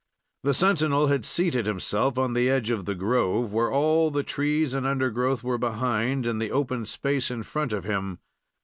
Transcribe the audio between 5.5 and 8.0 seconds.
behind, and the open space in front of